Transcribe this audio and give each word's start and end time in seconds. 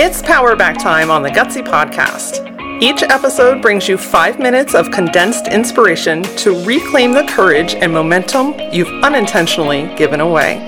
It's 0.00 0.22
Power 0.22 0.54
Back 0.54 0.78
time 0.78 1.10
on 1.10 1.24
the 1.24 1.28
Gutsy 1.28 1.60
Podcast. 1.60 2.46
Each 2.80 3.02
episode 3.02 3.60
brings 3.60 3.88
you 3.88 3.98
five 3.98 4.38
minutes 4.38 4.72
of 4.76 4.92
condensed 4.92 5.48
inspiration 5.48 6.22
to 6.36 6.64
reclaim 6.64 7.10
the 7.10 7.24
courage 7.24 7.74
and 7.74 7.92
momentum 7.92 8.54
you've 8.72 8.86
unintentionally 9.02 9.92
given 9.96 10.20
away. 10.20 10.60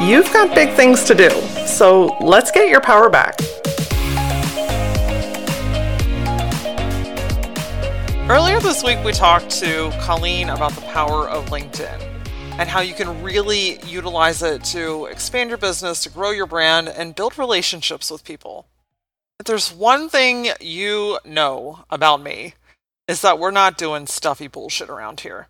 You've 0.00 0.32
got 0.32 0.54
big 0.54 0.72
things 0.76 1.02
to 1.06 1.16
do, 1.16 1.28
so 1.66 2.16
let's 2.20 2.52
get 2.52 2.68
your 2.68 2.80
power 2.80 3.10
back. 3.10 3.40
Earlier 8.30 8.60
this 8.60 8.84
week, 8.84 9.02
we 9.04 9.10
talked 9.10 9.50
to 9.58 9.90
Colleen 9.98 10.50
about 10.50 10.70
the 10.74 10.82
power 10.82 11.28
of 11.28 11.46
LinkedIn 11.46 12.17
and 12.58 12.68
how 12.68 12.80
you 12.80 12.92
can 12.92 13.22
really 13.22 13.78
utilize 13.84 14.42
it 14.42 14.64
to 14.64 15.06
expand 15.06 15.48
your 15.48 15.58
business, 15.58 16.02
to 16.02 16.10
grow 16.10 16.30
your 16.30 16.46
brand, 16.46 16.88
and 16.88 17.14
build 17.14 17.38
relationships 17.38 18.10
with 18.10 18.24
people. 18.24 18.66
If 19.38 19.46
there's 19.46 19.72
one 19.72 20.08
thing 20.08 20.48
you 20.60 21.20
know 21.24 21.84
about 21.88 22.20
me, 22.20 22.54
is 23.06 23.22
that 23.22 23.38
we're 23.38 23.52
not 23.52 23.78
doing 23.78 24.06
stuffy 24.06 24.48
bullshit 24.48 24.90
around 24.90 25.20
here. 25.20 25.48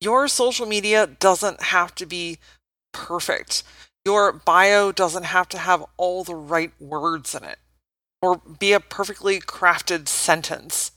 Your 0.00 0.26
social 0.26 0.66
media 0.66 1.06
doesn't 1.06 1.62
have 1.62 1.94
to 1.94 2.06
be 2.06 2.38
perfect. 2.92 3.62
Your 4.04 4.32
bio 4.32 4.90
doesn't 4.90 5.24
have 5.24 5.48
to 5.50 5.58
have 5.58 5.84
all 5.96 6.24
the 6.24 6.34
right 6.34 6.72
words 6.80 7.34
in 7.36 7.44
it 7.44 7.58
or 8.20 8.40
be 8.58 8.72
a 8.72 8.80
perfectly 8.80 9.40
crafted 9.40 10.08
sentence. 10.08 10.92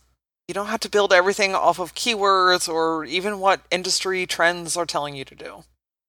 You 0.47 0.53
don't 0.53 0.67
have 0.67 0.79
to 0.81 0.89
build 0.89 1.11
everything 1.11 1.55
off 1.55 1.79
of 1.79 1.95
keywords 1.95 2.69
or 2.71 3.03
even 3.05 3.39
what 3.39 3.61
industry 3.71 4.25
trends 4.25 4.77
are 4.77 4.85
telling 4.85 5.15
you 5.15 5.25
to 5.25 5.35
do. 5.35 5.63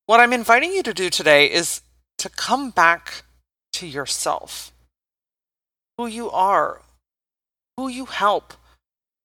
What 0.06 0.20
I'm 0.20 0.32
inviting 0.32 0.72
you 0.72 0.82
to 0.82 0.94
do 0.94 1.08
today 1.08 1.46
is 1.46 1.80
to 2.18 2.28
come 2.28 2.70
back 2.70 3.22
to 3.74 3.86
yourself 3.86 4.72
who 5.98 6.06
you 6.06 6.30
are, 6.30 6.82
who 7.76 7.88
you 7.88 8.04
help. 8.04 8.54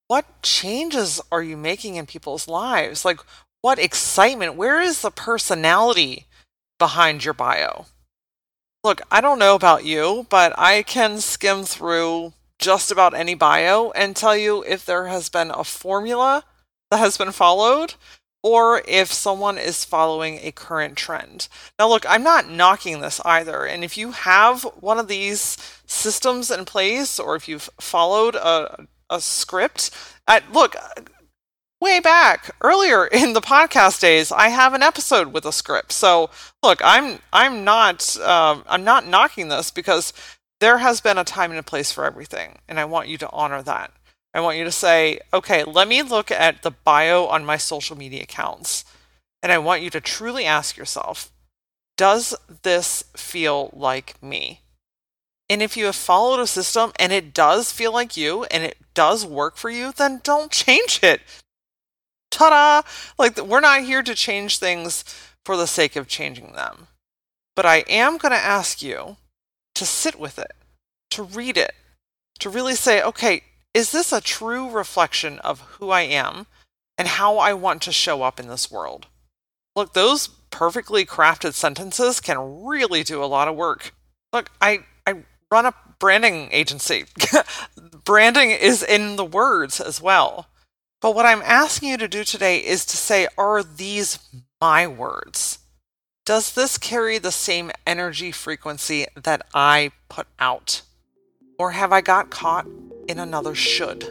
What 0.07 0.41
changes 0.41 1.21
are 1.31 1.43
you 1.43 1.57
making 1.57 1.95
in 1.95 2.05
people's 2.05 2.47
lives? 2.47 3.05
Like, 3.05 3.19
what 3.61 3.79
excitement? 3.79 4.55
Where 4.55 4.81
is 4.81 5.01
the 5.01 5.11
personality 5.11 6.25
behind 6.79 7.23
your 7.23 7.33
bio? 7.33 7.85
Look, 8.83 9.01
I 9.11 9.21
don't 9.21 9.39
know 9.39 9.55
about 9.55 9.85
you, 9.85 10.25
but 10.29 10.57
I 10.57 10.83
can 10.83 11.19
skim 11.19 11.63
through 11.63 12.33
just 12.61 12.91
about 12.91 13.13
any 13.13 13.33
bio 13.33 13.91
and 13.91 14.15
tell 14.15 14.37
you 14.37 14.63
if 14.63 14.85
there 14.85 15.07
has 15.07 15.27
been 15.27 15.51
a 15.51 15.63
formula 15.63 16.45
that 16.91 16.99
has 16.99 17.17
been 17.17 17.31
followed 17.31 17.95
or 18.43 18.81
if 18.87 19.11
someone 19.11 19.57
is 19.57 19.85
following 19.85 20.39
a 20.41 20.51
current 20.51 20.95
trend. 20.95 21.47
Now, 21.77 21.89
look, 21.89 22.05
I'm 22.07 22.23
not 22.23 22.49
knocking 22.49 23.01
this 23.01 23.19
either. 23.25 23.65
And 23.65 23.83
if 23.83 23.97
you 23.97 24.11
have 24.11 24.63
one 24.79 24.97
of 24.97 25.07
these 25.07 25.57
systems 25.85 26.49
in 26.49 26.65
place 26.65 27.19
or 27.19 27.35
if 27.35 27.47
you've 27.47 27.69
followed 27.79 28.35
a, 28.35 28.87
a 29.09 29.21
script, 29.21 29.91
at, 30.27 30.51
look, 30.51 30.75
way 31.81 31.99
back 31.99 32.55
earlier 32.61 33.05
in 33.07 33.33
the 33.33 33.41
podcast 33.41 33.99
days, 33.99 34.31
I 34.31 34.49
have 34.49 34.73
an 34.73 34.83
episode 34.83 35.33
with 35.33 35.45
a 35.45 35.51
script. 35.51 35.91
So, 35.91 36.29
look, 36.63 36.79
I'm 36.83 37.19
I'm 37.33 37.63
not 37.63 38.17
um, 38.19 38.63
I'm 38.67 38.83
not 38.83 39.07
knocking 39.07 39.49
this 39.49 39.71
because 39.71 40.13
there 40.61 40.77
has 40.77 41.01
been 41.01 41.17
a 41.17 41.23
time 41.25 41.49
and 41.49 41.59
a 41.59 41.63
place 41.63 41.91
for 41.91 42.05
everything, 42.05 42.59
and 42.69 42.79
I 42.79 42.85
want 42.85 43.09
you 43.09 43.17
to 43.17 43.29
honor 43.31 43.61
that. 43.63 43.91
I 44.33 44.39
want 44.39 44.57
you 44.57 44.63
to 44.63 44.71
say, 44.71 45.19
okay, 45.33 45.63
let 45.63 45.87
me 45.87 46.03
look 46.03 46.31
at 46.31 46.61
the 46.61 46.71
bio 46.71 47.25
on 47.25 47.43
my 47.43 47.57
social 47.57 47.97
media 47.97 48.23
accounts. 48.23 48.85
And 49.43 49.51
I 49.51 49.57
want 49.57 49.81
you 49.81 49.89
to 49.89 49.99
truly 49.99 50.45
ask 50.45 50.77
yourself, 50.77 51.31
does 51.97 52.35
this 52.61 53.03
feel 53.17 53.71
like 53.73 54.21
me? 54.23 54.61
And 55.49 55.61
if 55.61 55.75
you 55.75 55.85
have 55.85 55.95
followed 55.95 56.39
a 56.39 56.47
system 56.47 56.93
and 56.97 57.11
it 57.11 57.33
does 57.33 57.71
feel 57.71 57.91
like 57.91 58.15
you 58.15 58.45
and 58.45 58.63
it 58.63 58.77
does 58.93 59.25
work 59.25 59.57
for 59.57 59.69
you, 59.69 59.91
then 59.91 60.21
don't 60.23 60.51
change 60.51 60.99
it. 61.03 61.21
Ta 62.29 62.49
da! 62.51 62.89
Like, 63.17 63.37
we're 63.37 63.59
not 63.59 63.81
here 63.81 64.03
to 64.03 64.15
change 64.15 64.59
things 64.59 65.03
for 65.43 65.57
the 65.57 65.67
sake 65.67 65.95
of 65.95 66.07
changing 66.07 66.53
them. 66.53 66.87
But 67.55 67.65
I 67.65 67.77
am 67.89 68.17
going 68.17 68.31
to 68.31 68.37
ask 68.37 68.81
you 68.81 69.17
to 69.81 69.85
sit 69.87 70.19
with 70.19 70.37
it, 70.37 70.51
to 71.09 71.23
read 71.23 71.57
it, 71.57 71.73
to 72.37 72.51
really 72.51 72.75
say, 72.75 73.01
okay, 73.01 73.41
is 73.73 73.91
this 73.91 74.13
a 74.13 74.21
true 74.21 74.69
reflection 74.69 75.39
of 75.39 75.61
who 75.61 75.89
I 75.89 76.01
am 76.01 76.45
and 76.99 77.07
how 77.07 77.39
I 77.39 77.53
want 77.53 77.81
to 77.81 77.91
show 77.91 78.21
up 78.21 78.39
in 78.39 78.47
this 78.47 78.69
world? 78.69 79.07
Look, 79.75 79.93
those 79.93 80.27
perfectly 80.51 81.03
crafted 81.03 81.55
sentences 81.55 82.19
can 82.19 82.63
really 82.63 83.01
do 83.01 83.23
a 83.23 83.25
lot 83.25 83.47
of 83.47 83.55
work. 83.55 83.95
Look, 84.31 84.51
I, 84.61 84.81
I 85.07 85.23
run 85.51 85.65
a 85.65 85.73
branding 85.97 86.49
agency. 86.51 87.05
Branding 88.05 88.51
is 88.51 88.83
in 88.83 89.15
the 89.15 89.25
words 89.25 89.81
as 89.81 89.99
well. 89.99 90.45
But 91.01 91.15
what 91.15 91.25
I'm 91.25 91.41
asking 91.41 91.89
you 91.89 91.97
to 91.97 92.07
do 92.07 92.23
today 92.23 92.59
is 92.59 92.85
to 92.85 92.97
say, 92.97 93.27
are 93.35 93.63
these 93.63 94.19
my 94.61 94.85
words? 94.85 95.57
Does 96.23 96.53
this 96.53 96.77
carry 96.77 97.17
the 97.17 97.31
same 97.31 97.71
energy 97.87 98.31
frequency 98.31 99.07
that 99.15 99.41
I 99.55 99.89
put 100.07 100.27
out? 100.37 100.83
Or 101.57 101.71
have 101.71 101.91
I 101.91 102.01
got 102.01 102.29
caught 102.29 102.67
in 103.07 103.17
another 103.17 103.55
should? 103.55 104.01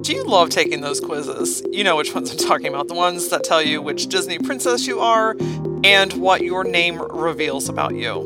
Do 0.00 0.14
you 0.14 0.24
love 0.24 0.48
taking 0.48 0.80
those 0.80 0.98
quizzes? 0.98 1.62
You 1.70 1.84
know 1.84 1.96
which 1.96 2.14
ones 2.14 2.30
I'm 2.30 2.38
talking 2.38 2.68
about 2.68 2.88
the 2.88 2.94
ones 2.94 3.28
that 3.28 3.44
tell 3.44 3.60
you 3.60 3.82
which 3.82 4.06
Disney 4.06 4.38
princess 4.38 4.86
you 4.86 5.00
are 5.00 5.36
and 5.84 6.10
what 6.14 6.40
your 6.40 6.64
name 6.64 6.98
reveals 6.98 7.68
about 7.68 7.94
you. 7.94 8.22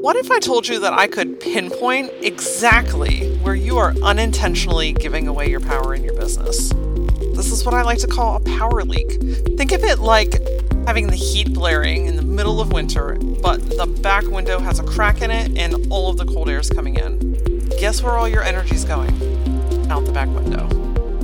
What 0.00 0.16
if 0.16 0.28
I 0.32 0.40
told 0.40 0.66
you 0.66 0.80
that 0.80 0.94
I 0.94 1.06
could 1.06 1.38
pinpoint 1.38 2.10
exactly 2.22 3.36
where 3.36 3.54
you 3.54 3.78
are 3.78 3.94
unintentionally 4.02 4.92
giving 4.94 5.28
away 5.28 5.48
your 5.48 5.60
power 5.60 5.94
in 5.94 6.02
your 6.02 6.14
business? 6.14 6.72
This 7.36 7.52
is 7.52 7.64
what 7.64 7.74
I 7.74 7.82
like 7.82 7.98
to 7.98 8.08
call 8.08 8.34
a 8.34 8.40
power 8.40 8.82
leak. 8.82 9.20
Think 9.56 9.70
of 9.70 9.84
it 9.84 10.00
like 10.00 10.40
having 10.86 11.08
the 11.08 11.16
heat 11.16 11.52
blaring 11.52 12.06
in 12.06 12.14
the 12.14 12.22
middle 12.22 12.60
of 12.60 12.72
winter, 12.72 13.18
but 13.42 13.60
the 13.76 13.86
back 14.02 14.24
window 14.24 14.60
has 14.60 14.78
a 14.78 14.84
crack 14.84 15.20
in 15.20 15.32
it 15.32 15.58
and 15.58 15.90
all 15.90 16.08
of 16.08 16.16
the 16.16 16.24
cold 16.24 16.48
air 16.48 16.60
is 16.60 16.70
coming 16.70 16.96
in. 16.96 17.34
Guess 17.80 18.02
where 18.02 18.12
all 18.12 18.28
your 18.28 18.44
energy 18.44 18.76
is 18.76 18.84
going? 18.84 19.10
Out 19.90 20.04
the 20.04 20.12
back 20.12 20.28
window. 20.28 20.68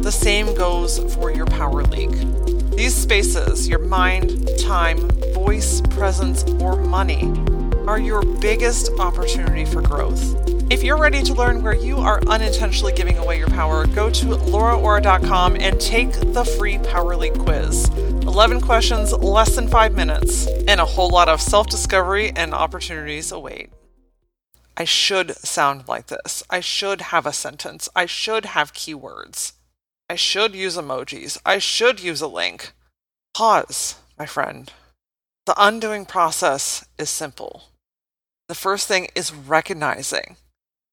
The 0.02 0.10
same 0.10 0.52
goes 0.54 0.98
for 1.14 1.30
your 1.30 1.46
power 1.46 1.84
leak. 1.84 2.10
These 2.76 2.94
spaces, 2.94 3.68
your 3.68 3.78
mind, 3.78 4.48
time, 4.58 5.08
voice, 5.32 5.80
presence, 5.90 6.42
or 6.60 6.74
money, 6.74 7.32
are 7.86 8.00
your 8.00 8.22
biggest 8.22 8.90
opportunity 8.98 9.64
for 9.64 9.80
growth. 9.80 10.36
If 10.72 10.82
you're 10.82 10.98
ready 10.98 11.22
to 11.22 11.34
learn 11.34 11.62
where 11.62 11.74
you 11.74 11.98
are 11.98 12.20
unintentionally 12.26 12.94
giving 12.94 13.18
away 13.18 13.38
your 13.38 13.48
power, 13.48 13.86
go 13.86 14.10
to 14.10 14.26
lauraaura.com 14.26 15.56
and 15.60 15.80
take 15.80 16.12
the 16.32 16.44
free 16.44 16.78
Power 16.78 17.14
Leak 17.14 17.38
quiz. 17.38 17.90
11 18.32 18.62
questions, 18.62 19.12
less 19.12 19.56
than 19.56 19.68
5 19.68 19.94
minutes, 19.94 20.46
and 20.66 20.80
a 20.80 20.86
whole 20.86 21.10
lot 21.10 21.28
of 21.28 21.38
self 21.38 21.66
discovery 21.66 22.32
and 22.34 22.54
opportunities 22.54 23.30
await. 23.30 23.68
I 24.74 24.84
should 24.84 25.36
sound 25.36 25.86
like 25.86 26.06
this. 26.06 26.42
I 26.48 26.60
should 26.60 27.02
have 27.02 27.26
a 27.26 27.34
sentence. 27.34 27.90
I 27.94 28.06
should 28.06 28.46
have 28.46 28.72
keywords. 28.72 29.52
I 30.08 30.14
should 30.14 30.54
use 30.54 30.78
emojis. 30.78 31.36
I 31.44 31.58
should 31.58 32.02
use 32.02 32.22
a 32.22 32.26
link. 32.26 32.72
Pause, 33.34 33.96
my 34.18 34.24
friend. 34.24 34.72
The 35.44 35.54
undoing 35.58 36.06
process 36.06 36.86
is 36.98 37.10
simple. 37.10 37.64
The 38.48 38.54
first 38.54 38.88
thing 38.88 39.08
is 39.14 39.34
recognizing. 39.34 40.36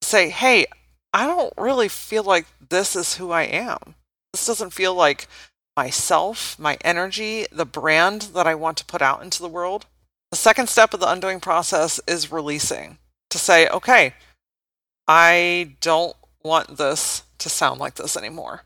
Say, 0.02 0.30
hey, 0.30 0.66
I 1.14 1.26
don't 1.26 1.54
really 1.58 1.88
feel 1.88 2.24
like 2.24 2.48
this 2.70 2.98
is 2.98 3.16
who 3.16 3.32
I 3.32 3.44
am. 3.44 3.96
This 4.34 4.46
doesn't 4.46 4.74
feel 4.74 4.94
like 4.94 5.30
myself, 5.80 6.60
my 6.60 6.78
energy, 6.84 7.46
the 7.54 7.64
brand 7.64 8.24
that 8.34 8.46
I 8.46 8.54
want 8.54 8.76
to 8.80 8.86
put 8.86 9.02
out 9.02 9.24
into 9.24 9.42
the 9.42 9.48
world. 9.48 9.86
The 10.30 10.36
second 10.36 10.68
step 10.68 10.94
of 10.94 11.00
the 11.00 11.10
undoing 11.10 11.40
process 11.40 12.02
is 12.06 12.34
releasing 12.34 12.98
to 13.30 13.38
say, 13.38 13.66
okay, 13.70 14.14
I 15.08 15.76
don't 15.80 16.18
want 16.44 16.76
this 16.76 17.24
to 17.38 17.48
sound 17.48 17.80
like 17.80 17.96
this 17.96 18.18
anymore. 18.18 18.64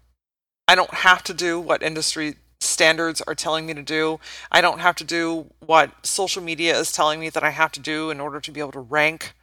I 0.67 0.73
don't 0.73 1.03
have 1.05 1.21
to 1.25 1.35
do 1.35 1.59
what 1.59 1.83
industry 1.83 2.37
standards 2.59 3.21
are 3.27 3.35
telling 3.35 3.67
me 3.67 3.75
to 3.75 3.83
do. 3.83 4.19
I 4.51 4.61
don't 4.61 4.79
have 4.79 4.95
to 4.95 5.03
do 5.03 5.51
what 5.59 5.91
social 6.03 6.41
media 6.41 6.75
is 6.79 6.91
telling 6.91 7.19
me 7.19 7.29
that 7.29 7.43
I 7.43 7.51
have 7.51 7.71
to 7.73 7.79
do 7.79 8.09
in 8.09 8.19
order 8.19 8.39
to 8.39 8.51
be 8.51 8.59
able 8.59 8.71
to 8.71 8.79
rank. 8.79 9.35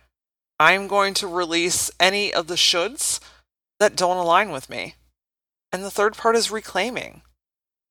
I'm 0.58 0.88
going 0.88 1.14
to 1.14 1.28
release 1.28 1.88
any 2.00 2.34
of 2.34 2.48
the 2.48 2.56
shoulds 2.56 3.20
that 3.78 3.94
don't 3.94 4.16
align 4.16 4.50
with 4.50 4.68
me. 4.68 4.96
And 5.70 5.84
the 5.84 5.90
third 5.92 6.16
part 6.16 6.34
is 6.34 6.50
reclaiming. 6.50 7.22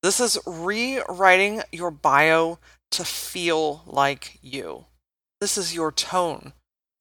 This 0.01 0.19
is 0.19 0.38
rewriting 0.46 1.62
your 1.72 1.92
bio 1.92 2.60
to 2.92 3.04
feel 3.04 3.84
like 3.86 4.40
you. 4.42 4.86
This 5.42 5.57
is 5.57 5.74
your 5.74 5.92
tone. 5.92 6.54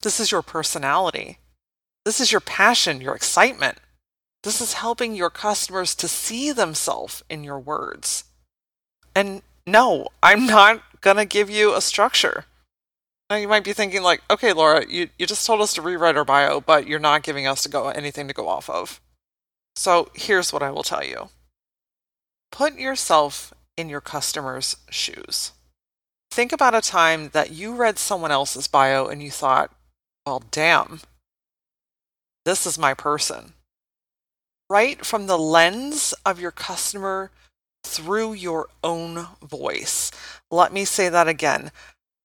This 0.03 0.21
is 0.21 0.31
your 0.31 0.43
personality. 0.43 1.39
This 2.05 2.21
is 2.21 2.33
your 2.33 2.41
passion, 2.41 3.01
your 3.01 3.15
excitement. 3.15 3.79
This 4.43 4.61
is 4.61 4.75
helping 4.75 5.15
your 5.15 5.31
customers 5.31 5.95
to 5.97 6.09
see 6.09 6.53
themselves 6.53 7.23
in 7.29 7.45
your 7.45 7.59
words. 7.59 8.25
And 9.15 9.43
no, 9.67 10.09
I'm 10.23 10.47
not 10.47 10.83
going 11.01 11.17
to 11.17 11.25
give 11.25 11.51
you 11.51 11.75
a 11.75 11.81
structure. 11.81 12.45
Now 13.29 13.37
you 13.37 13.49
might 13.49 13.65
be 13.65 13.73
thinking 13.73 14.03
like, 14.03 14.23
okay, 14.31 14.53
Laura, 14.53 14.85
you, 14.89 15.11
you 15.19 15.27
just 15.27 15.45
told 15.45 15.61
us 15.61 15.75
to 15.75 15.83
rewrite 15.83 16.17
our 16.17 16.25
bio, 16.25 16.61
but 16.61 16.87
you're 16.87 16.99
not 16.99 17.23
giving 17.23 17.47
us 17.47 17.63
to 17.65 17.69
go 17.69 17.89
anything 17.89 18.29
to 18.29 18.35
go 18.35 18.49
off 18.49 18.71
of. 18.71 19.01
So 19.77 20.09
here's 20.15 20.53
what 20.53 20.63
I 20.63 20.71
will 20.71 20.83
tell 20.83 21.05
you. 21.05 21.29
Put 22.51 22.79
yourself 22.79 23.53
in 23.77 23.89
your 23.89 24.01
customer's 24.01 24.77
shoes. 24.91 25.53
Think 26.31 26.53
about 26.53 26.75
a 26.75 26.81
time 26.81 27.31
that 27.33 27.51
you 27.51 27.75
read 27.75 27.99
someone 27.99 28.31
else's 28.31 28.67
bio 28.67 29.07
and 29.07 29.23
you 29.23 29.31
thought, 29.31 29.73
well, 30.27 30.43
damn, 30.51 31.01
this 32.45 32.67
is 32.67 32.79
my 32.79 32.95
person. 32.95 33.55
Write 34.71 35.07
from 35.07 35.27
the 35.27 35.39
lens 35.39 36.15
of 36.27 36.41
your 36.41 36.51
customer 36.51 37.31
through 37.85 38.35
your 38.35 38.69
own 38.85 39.29
voice. 39.43 40.11
Let 40.51 40.73
me 40.73 40.85
say 40.85 41.09
that 41.09 41.29
again. 41.29 41.71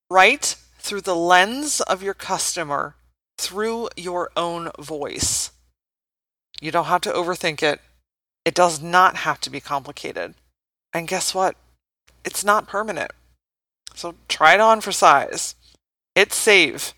Write 0.10 0.58
through 0.80 1.02
the 1.02 1.16
lens 1.16 1.80
of 1.81 2.04
your 2.04 2.14
customer 2.14 2.96
through 3.38 3.90
your 3.96 4.31
own 4.36 4.72
voice. 4.80 5.52
You 6.62 6.72
don't 6.72 6.86
have 6.86 7.02
to 7.02 7.12
overthink 7.12 7.64
it. 7.64 7.81
It 8.45 8.56
does 8.56 8.81
not 8.81 9.18
have 9.18 9.40
to 9.42 9.50
be 9.50 9.60
complicated. 9.60 10.36
And 10.94 11.07
guess 11.07 11.34
what? 11.34 11.56
It's 12.25 12.44
not 12.44 12.68
permanent. 12.68 13.12
So 13.95 14.16
try 14.28 14.54
it 14.54 14.60
on 14.60 14.81
for 14.81 14.92
size. 14.92 15.56
Hit 16.16 16.34
save 16.34 16.94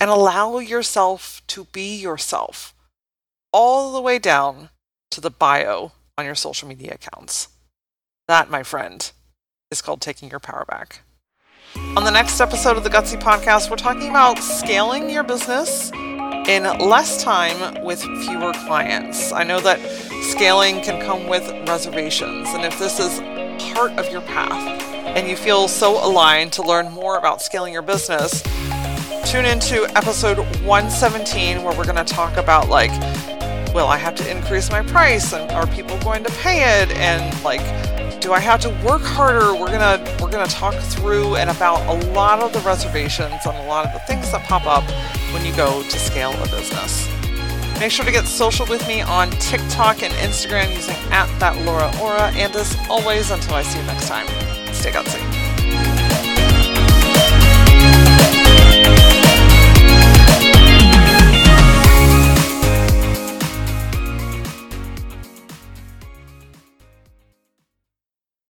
and 0.00 0.10
allow 0.10 0.58
yourself 0.58 1.42
to 1.48 1.64
be 1.66 1.96
yourself 1.96 2.74
all 3.52 3.92
the 3.92 4.00
way 4.00 4.18
down 4.18 4.70
to 5.10 5.20
the 5.20 5.30
bio 5.30 5.92
on 6.16 6.24
your 6.24 6.34
social 6.34 6.68
media 6.68 6.94
accounts. 6.94 7.48
That, 8.26 8.50
my 8.50 8.62
friend, 8.62 9.10
is 9.70 9.80
called 9.80 10.00
taking 10.00 10.30
your 10.30 10.40
power 10.40 10.64
back. 10.68 11.02
On 11.96 12.04
the 12.04 12.10
next 12.10 12.40
episode 12.40 12.76
of 12.76 12.84
the 12.84 12.90
Gutsy 12.90 13.20
Podcast, 13.20 13.70
we're 13.70 13.76
talking 13.76 14.10
about 14.10 14.38
scaling 14.38 15.10
your 15.10 15.22
business 15.22 15.90
in 16.48 16.64
less 16.78 17.22
time 17.22 17.84
with 17.84 18.00
fewer 18.24 18.52
clients. 18.54 19.32
I 19.32 19.44
know 19.44 19.60
that 19.60 19.78
scaling 20.22 20.80
can 20.80 21.00
come 21.04 21.28
with 21.28 21.46
reservations, 21.68 22.48
and 22.48 22.64
if 22.64 22.78
this 22.78 22.98
is 22.98 23.20
part 23.74 23.92
of 23.92 24.10
your 24.10 24.22
path 24.22 24.82
and 25.16 25.28
you 25.28 25.36
feel 25.36 25.68
so 25.68 26.02
aligned 26.04 26.52
to 26.54 26.62
learn 26.62 26.90
more 26.90 27.18
about 27.18 27.42
scaling 27.42 27.72
your 27.74 27.82
business, 27.82 28.42
tune 29.30 29.44
into 29.44 29.84
episode 29.94 30.38
117 30.64 31.62
where 31.62 31.76
we're 31.76 31.84
going 31.84 31.96
to 31.96 32.14
talk 32.14 32.36
about 32.38 32.68
like 32.68 32.90
well, 33.74 33.88
I 33.88 33.98
have 33.98 34.14
to 34.16 34.30
increase 34.30 34.70
my 34.70 34.82
price 34.82 35.34
and 35.34 35.52
are 35.52 35.66
people 35.66 35.98
going 35.98 36.24
to 36.24 36.32
pay 36.38 36.82
it 36.82 36.90
and 36.92 37.44
like 37.44 37.60
do 38.28 38.34
I 38.34 38.40
have 38.40 38.60
to 38.60 38.68
work 38.86 39.00
harder? 39.00 39.54
We're 39.54 39.72
gonna 39.72 40.04
we're 40.20 40.30
gonna 40.30 40.50
talk 40.50 40.74
through 40.74 41.36
and 41.36 41.48
about 41.48 41.80
a 41.86 42.10
lot 42.10 42.40
of 42.40 42.52
the 42.52 42.58
reservations 42.58 43.46
and 43.46 43.56
a 43.56 43.62
lot 43.62 43.86
of 43.86 43.92
the 43.94 44.00
things 44.00 44.30
that 44.32 44.44
pop 44.44 44.66
up 44.66 44.84
when 45.32 45.46
you 45.46 45.56
go 45.56 45.82
to 45.82 45.98
scale 45.98 46.34
a 46.34 46.48
business. 46.50 47.08
Make 47.80 47.90
sure 47.90 48.04
to 48.04 48.12
get 48.12 48.26
social 48.26 48.66
with 48.66 48.86
me 48.86 49.00
on 49.00 49.30
TikTok 49.30 50.02
and 50.02 50.12
Instagram 50.12 50.74
using 50.74 50.96
at 51.10 51.26
that 51.38 51.56
Laura 51.64 51.90
Aura. 52.02 52.30
And 52.34 52.54
as 52.54 52.76
always, 52.90 53.30
until 53.30 53.54
I 53.54 53.62
see 53.62 53.78
you 53.78 53.86
next 53.86 54.08
time, 54.08 54.26
stay 54.74 54.90
gutsy. 54.90 55.47